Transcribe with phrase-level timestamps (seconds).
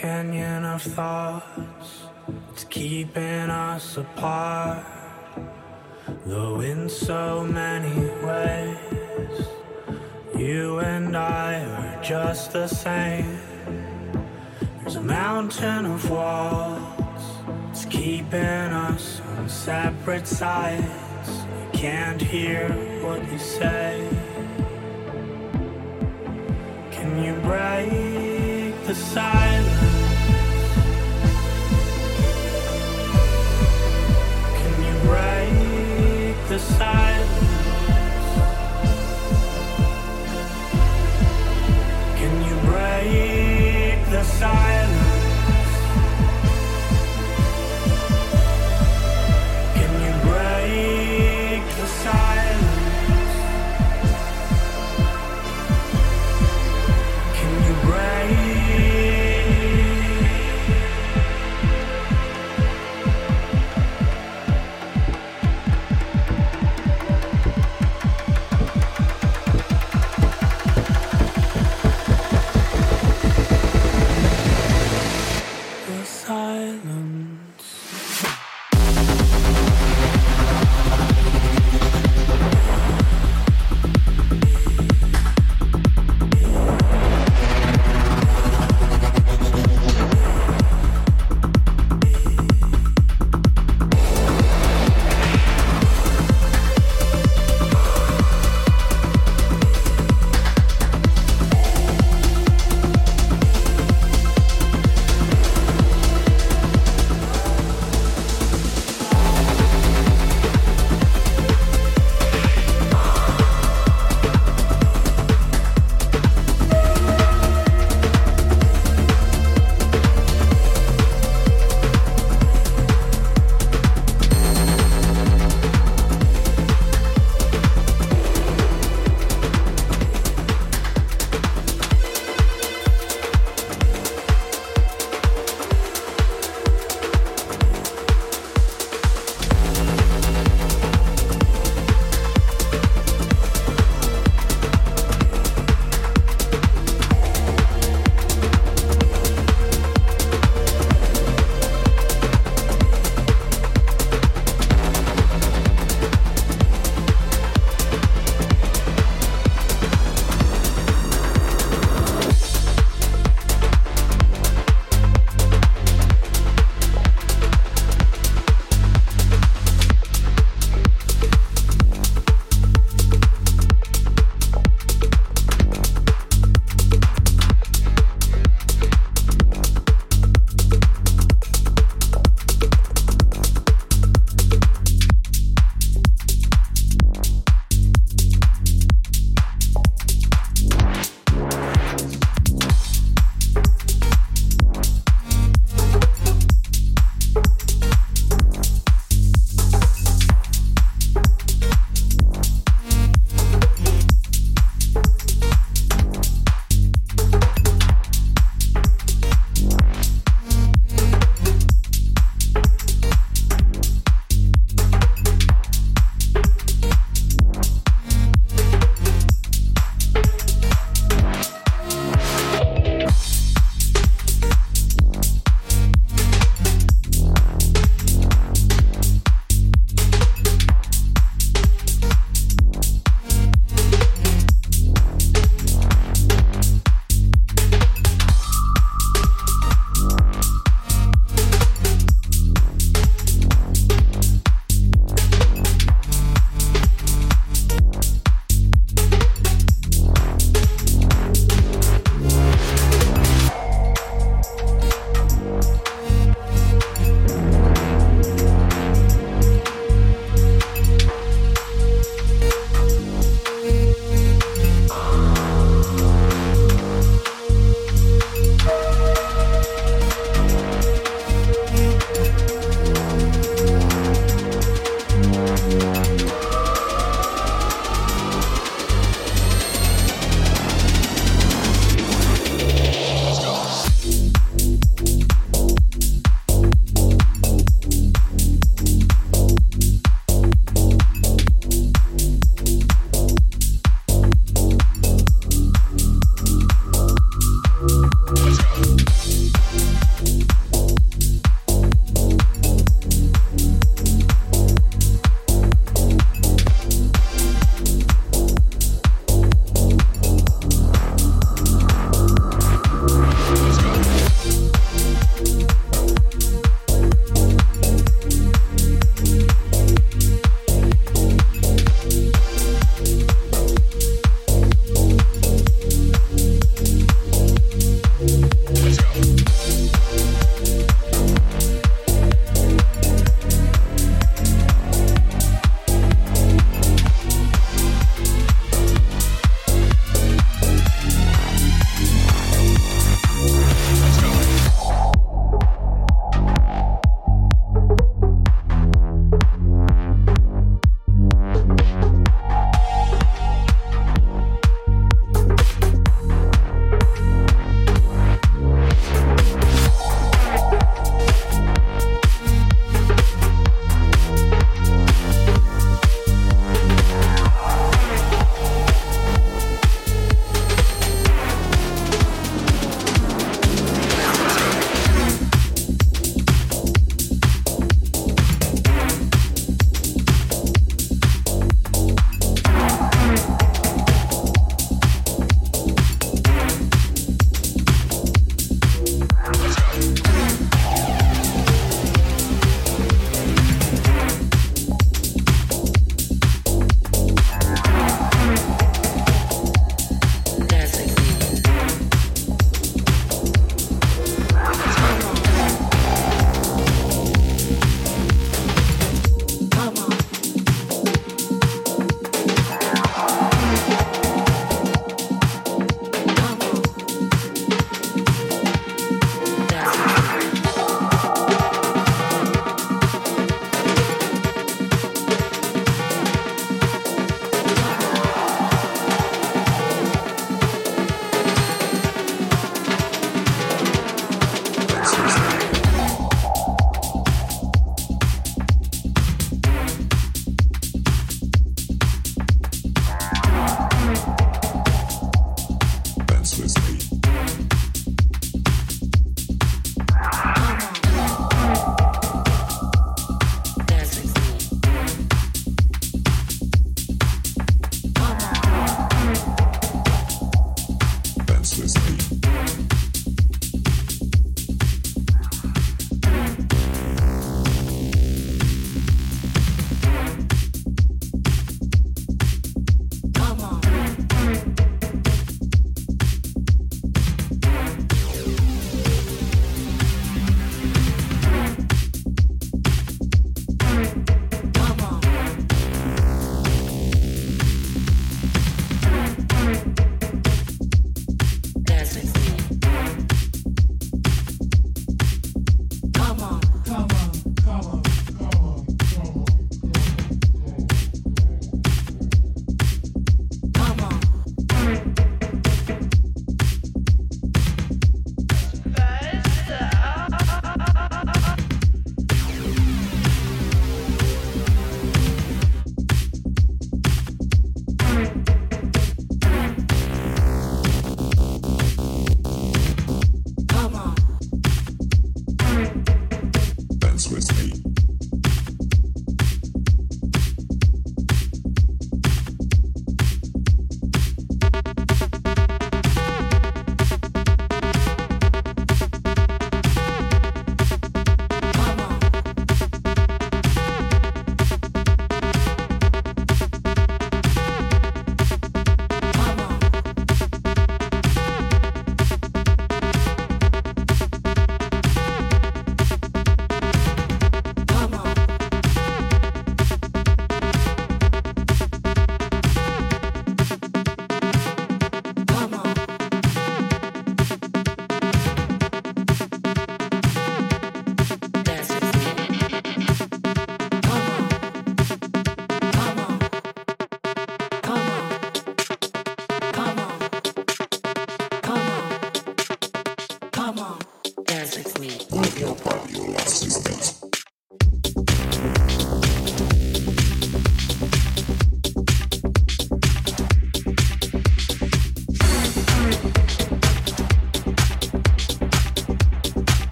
[0.00, 2.04] Canyon of thoughts,
[2.52, 4.86] it's keeping us apart.
[6.24, 9.46] Though in so many ways,
[10.36, 13.40] you and I are just the same.
[14.82, 17.24] There's a mountain of walls,
[17.70, 21.30] it's keeping us on separate sides.
[21.72, 22.68] We can't hear
[23.02, 24.07] what you say.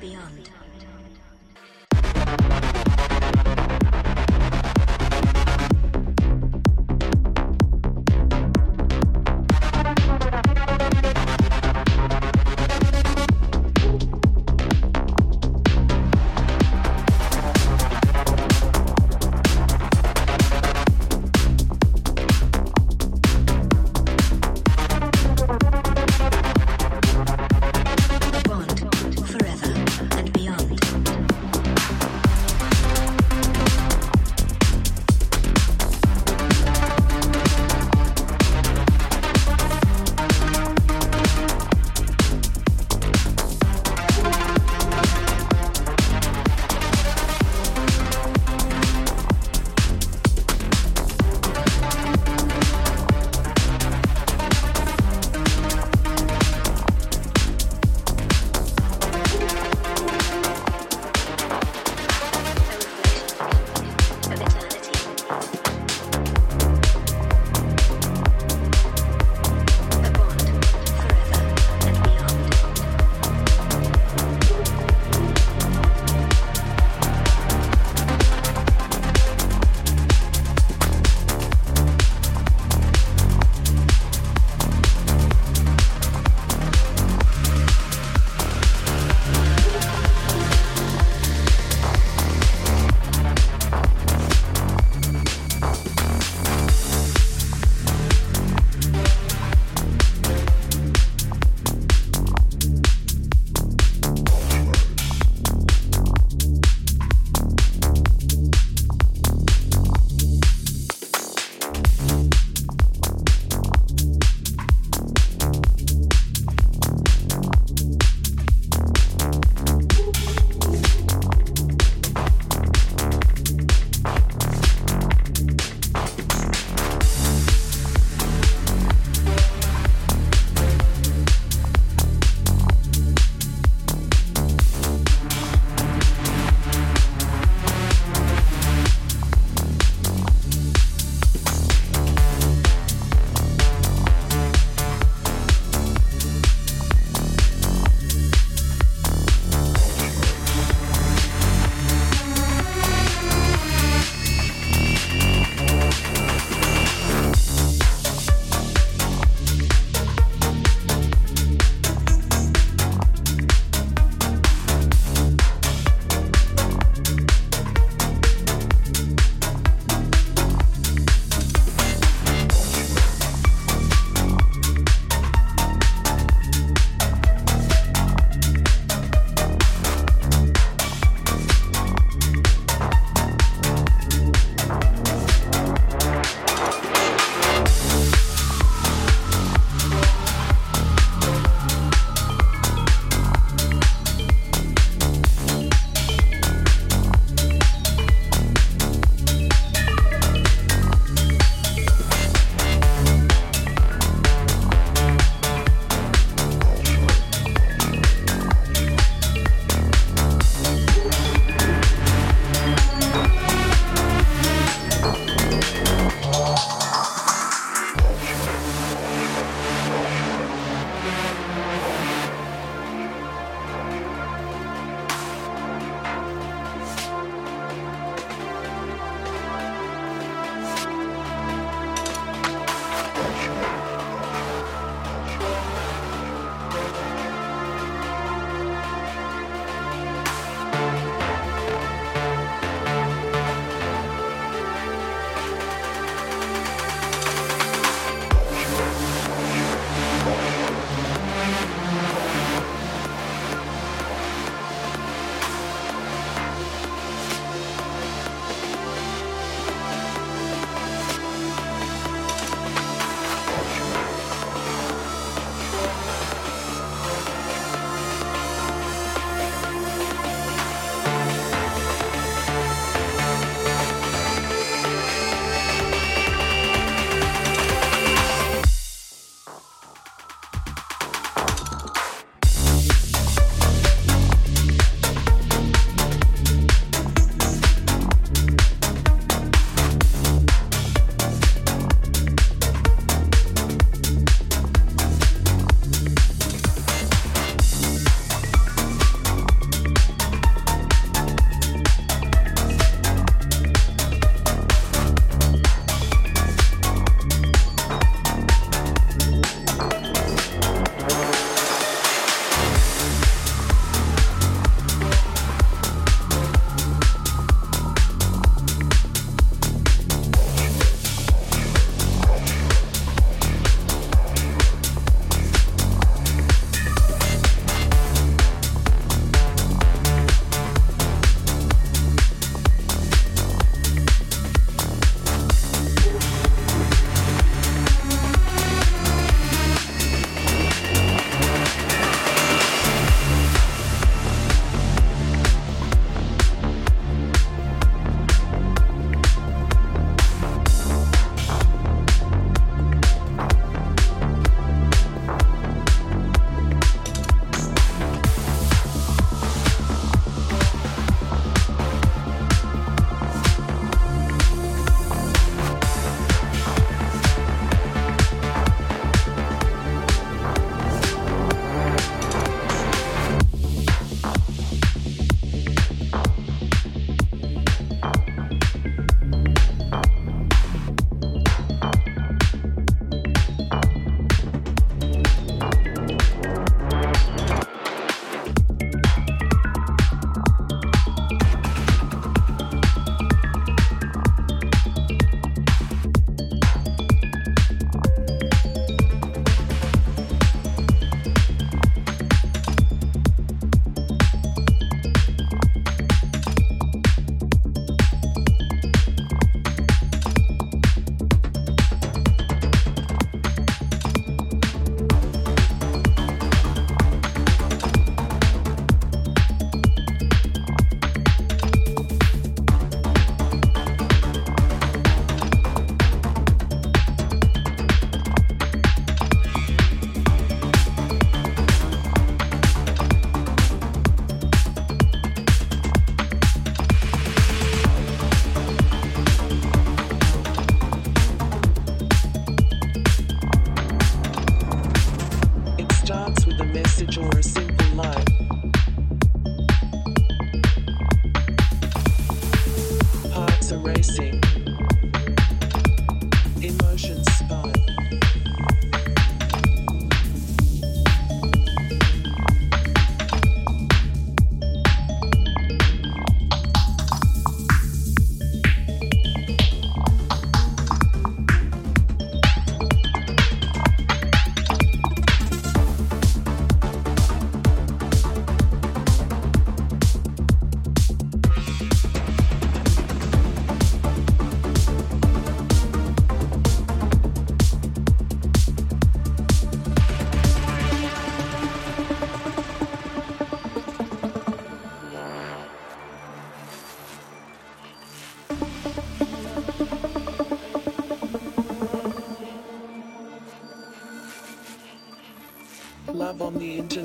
[0.00, 0.67] Beyond.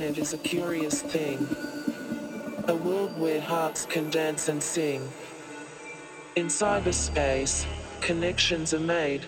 [0.02, 1.48] Is a curious thing.
[2.68, 5.08] A world where hearts can dance and sing.
[6.36, 7.66] In cyberspace,
[8.02, 9.26] connections are made.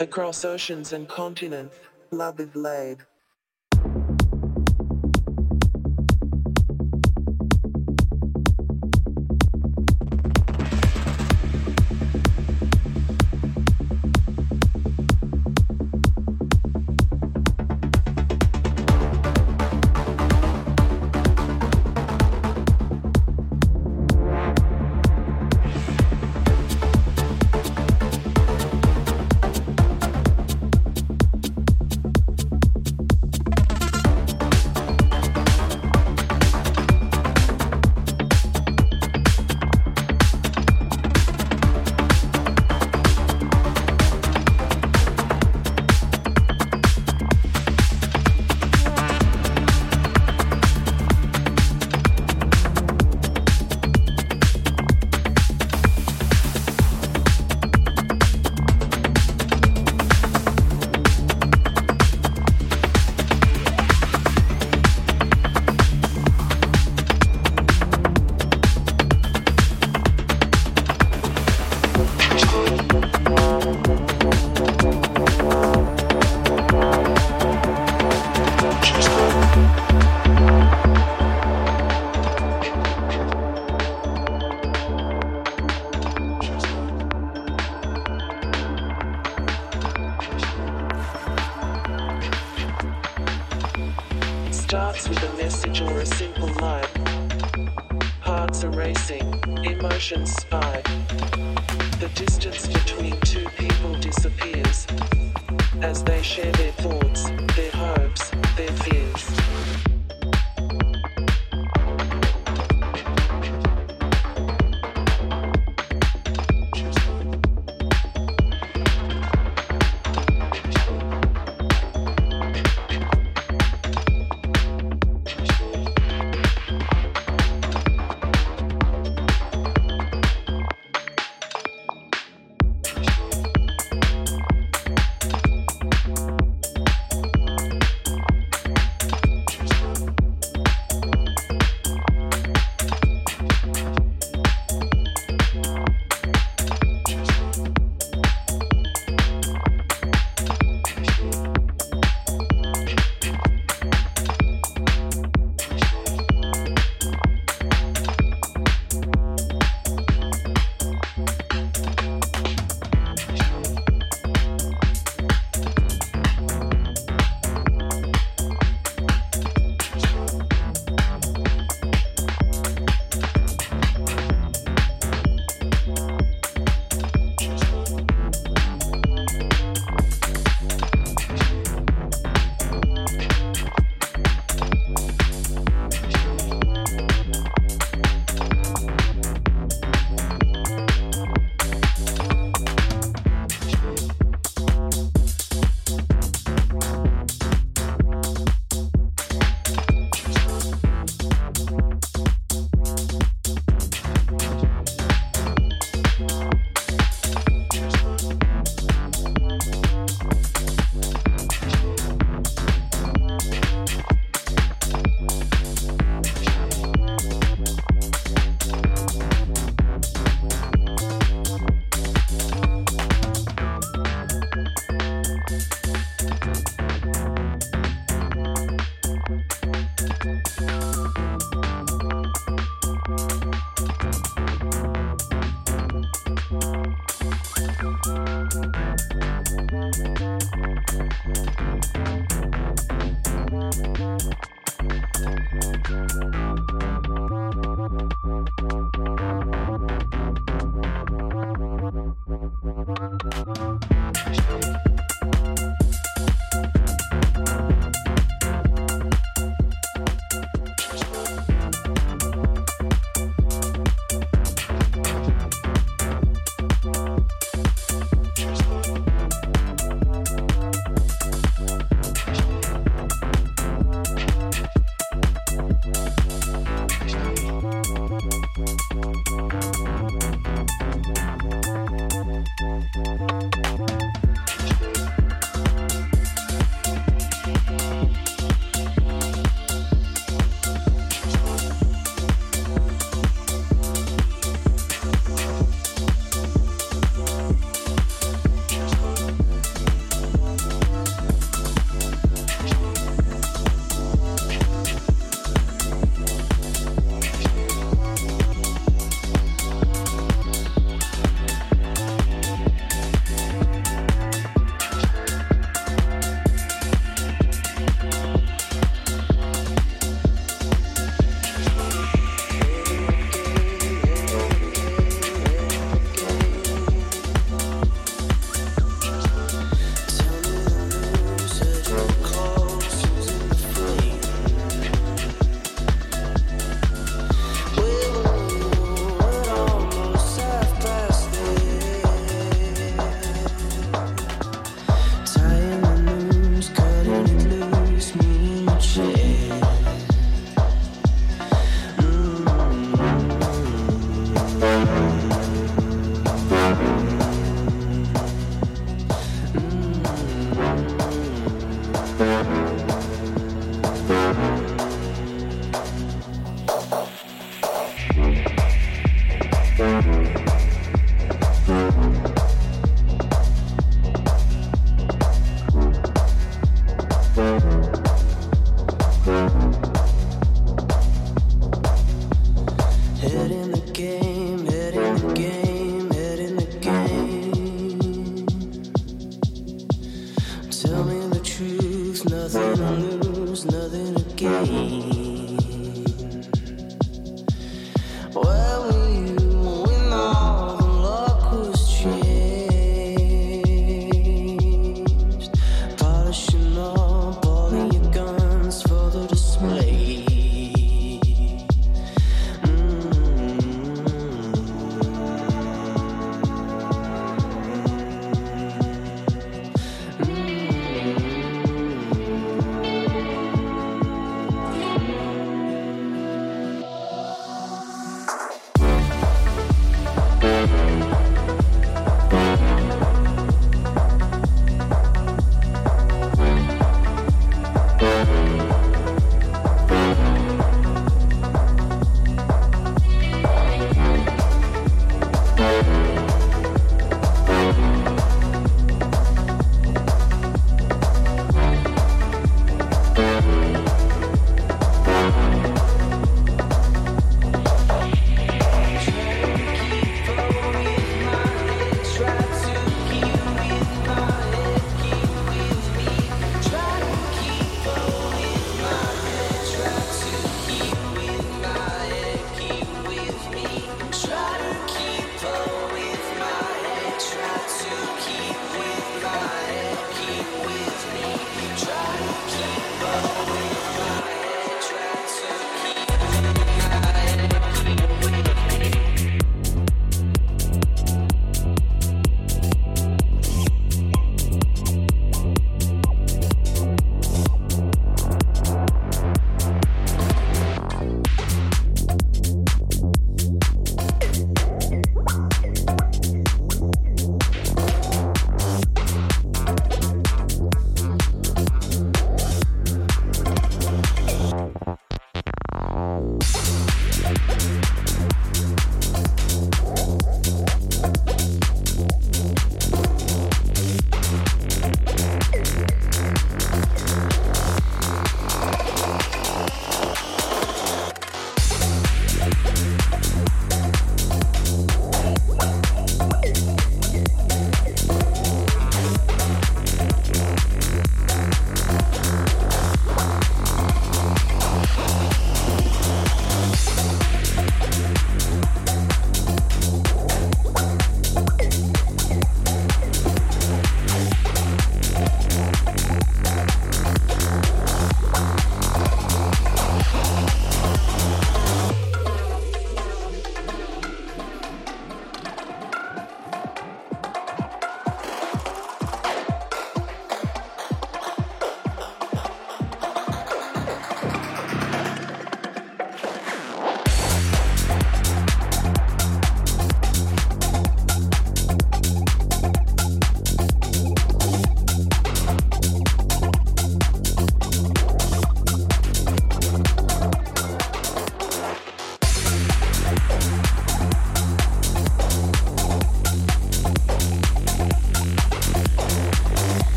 [0.00, 1.76] Across oceans and continents,
[2.10, 2.98] love is laid.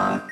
[0.00, 0.22] I've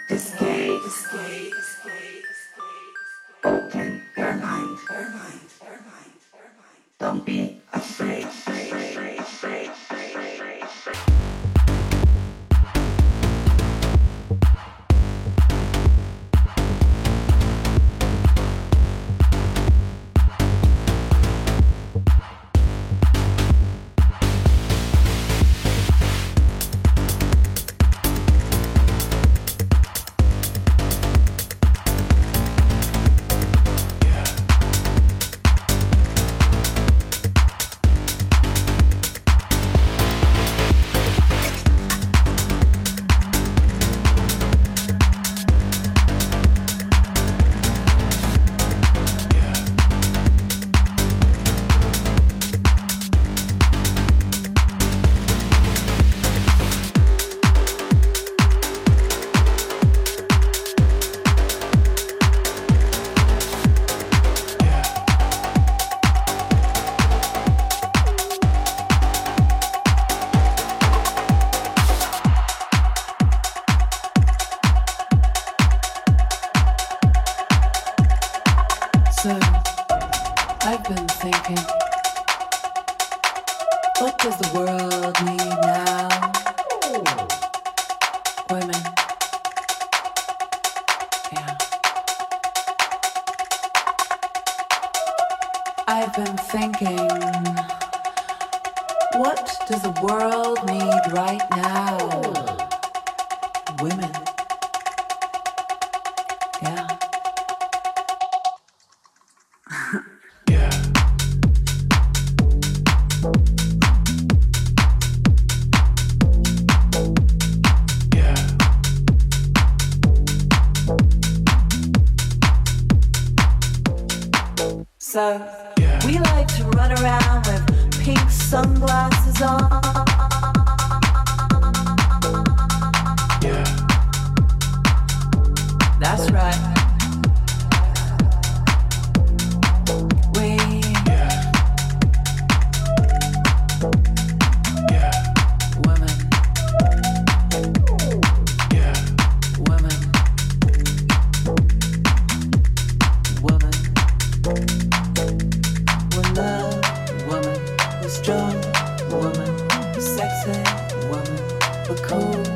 [161.97, 162.48] cool.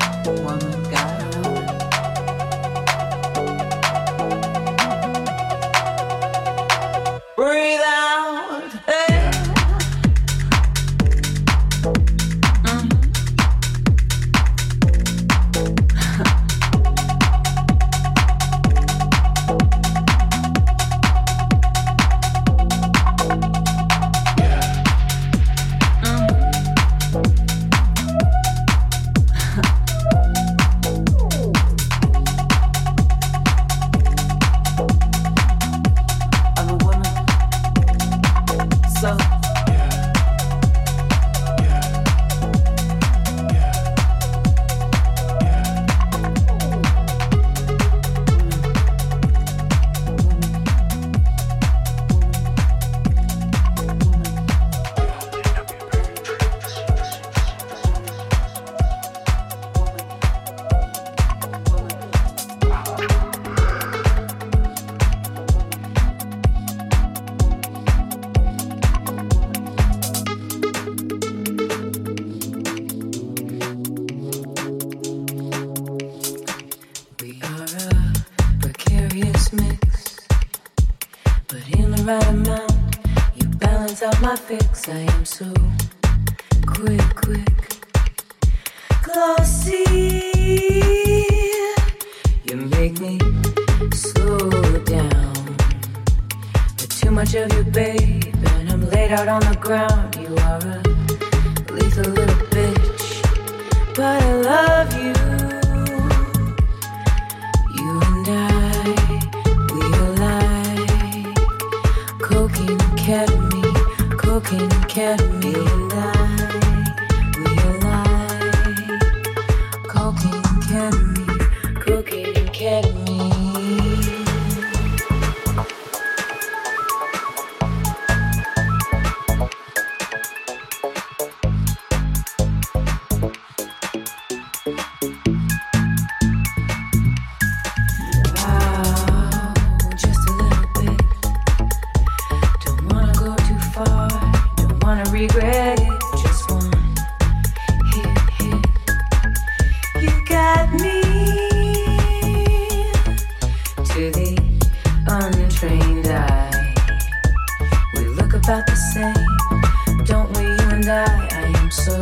[158.52, 160.04] felt the same.
[160.04, 161.28] Don't we, you and I?
[161.32, 161.98] I am so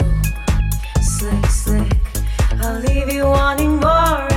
[1.00, 1.92] slick, slick.
[2.60, 4.29] I'll leave you wanting more.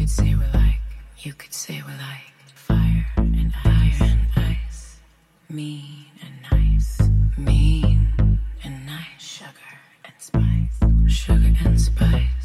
[0.00, 0.80] could say we're like,
[1.18, 4.96] you could say we're like fire and ice, and ice,
[5.50, 9.50] mean and nice, mean and nice, sugar
[10.06, 12.39] and spice, sugar and spice.